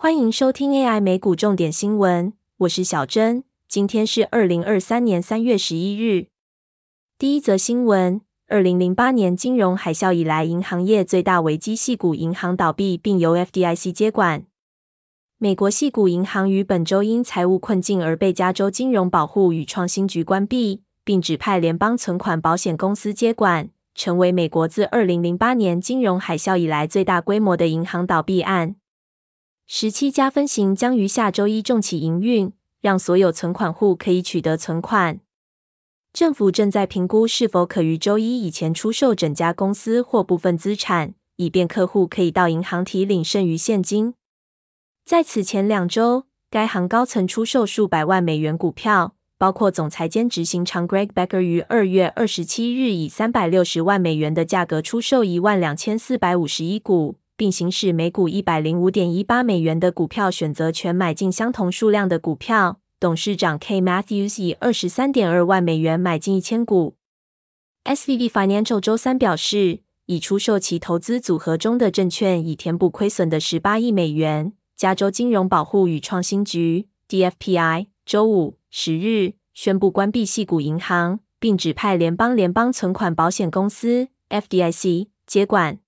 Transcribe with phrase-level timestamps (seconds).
[0.00, 3.42] 欢迎收听 AI 美股重点新闻，我是小珍。
[3.66, 6.28] 今天是二零二三年三月十一日。
[7.18, 14.44] 第一则新闻：二零零八年金融海啸以来，银行业最大危机——系股银行倒闭，并由 FDIC 接管。
[15.38, 28.76] 美国系股银行于本周因财务困境而被加州金融保护与创新局关闭，并指派联邦存款保险公司接管，成为美国自二零零八年金融海啸以来最大规模的银行倒闭案。
[29.70, 32.50] 十七家分行将于下周一重启营运，
[32.80, 35.20] 让所有存款户可以取得存款。
[36.10, 44.14] 政府正在评估是否可于周一以前出售整家公司或部分资产，以便客户可以到银行提领剩余现金。
[45.04, 57.16] 在此前两周，该行高层出售数百万美元股票，包括总裁兼执行长 Greg Becker 于二月二十七日以三百六十万美元的价格出售一万两千四百五十一股。
[57.38, 62.80] 并行使每股一百零五点一八美元的股票选择权，买进相同数量的股票。
[62.98, 66.96] 董事长 K Matthews 以二十三点二万美元买进一千股。
[67.84, 74.52] SVB Financial 周三表示，已出售其投资组合中的证券，以填补亏损的十八亿美元。
[74.76, 85.78] 加州金融保护与创新局 DFPI 周五十日宣布关闭系股银行，并指派联邦联邦存款保险公司 FDIC 接管。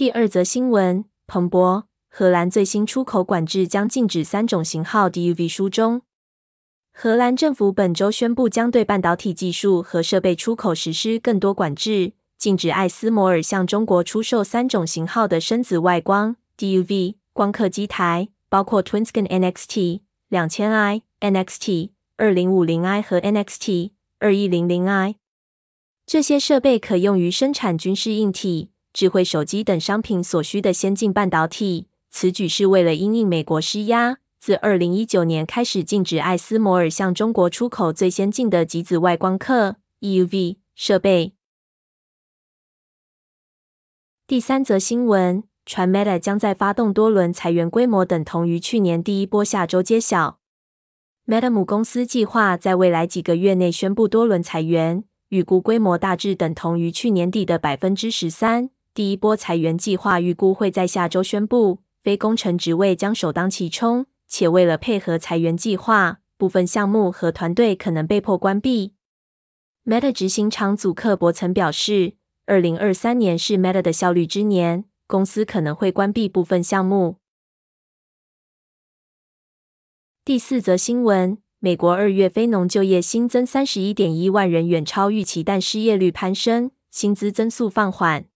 [0.00, 6.00] 第二则新闻：彭博，荷兰最新出口管制将禁止三种型号 DUV 书中。
[6.90, 25.16] 荷兰政府本周宣布，将对半导体技术和设备出口实施更多管制，禁止艾斯摩尔向中国出售三种型号的深紫外光 DUV 光刻机台，包括 Twinscan NXT 两千 I、NXT 二零五零 I 和 NXT 二一零零 I。
[26.06, 28.70] 这些设备可用于生产军事硬体。
[28.92, 41.34] 智慧手机等商品所需的先进半导体，此举是为了因应美国施压，自二零一九年开始禁止艾斯摩尔向中国出口最先进的极紫外光刻 （EUV） 设备。
[44.26, 50.38] 第三则新闻，传 Meta 将在发动多轮裁员，规模等同于去年第一波，下周揭晓。
[51.26, 58.70] Meta 母公司计划在未来几个月内宣布多轮裁员，预估规模大致等同于去年底的百分之十三。
[58.92, 68.94] 第一波裁员计划预估会在下周宣布，非工程职位将首当其冲，且为了配合裁员计划，部分项目和团队可能被迫关闭。
[69.84, 72.14] Meta 执行长祖克伯曾表示，
[72.46, 77.18] 二零二三年是 Meta 的效率之年，公司可能会关闭部分项目。
[80.24, 88.29] 第四则新闻：美国二月非农就业新增三十一点一万人，远超预期，但失业率攀升，薪资增速放缓。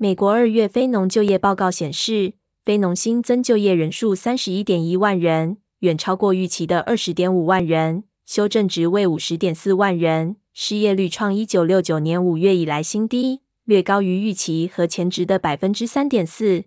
[0.00, 10.36] 美国二月非农就业报告显示，非农新增就业人数三十一点一万人，远超过预期的二十点五万人，修正值为五十点四万人。
[10.54, 16.66] 失业率创一九六九年五月以来新低，略高于预期和前值的百分之三点四。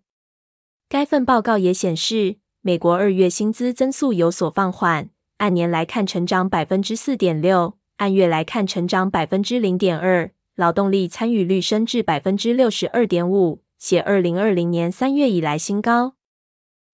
[0.90, 10.32] 该份报告也显示，美国二月薪资增速有所放缓，按年来看成长百分之四点六，按月来看成长百分之零点二。
[10.56, 16.16] 劳动力参与率升至百分之六十二点五，写二零二零年三月以来新高。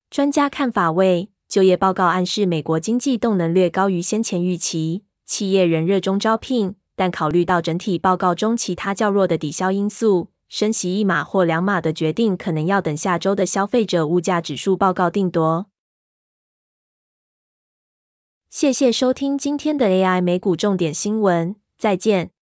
[0.10, 15.66] 专家看法为：就业报告暗示美国经济动能略高于先前预期，企业仍热衷招聘，但考虑到整体报告中其他较弱的抵消因素，升息一码或两码的决定可能要等下周的消费者物价指数报告定夺。
[18.50, 22.37] 谢谢收听今天的 AI 美股重点新闻，再见。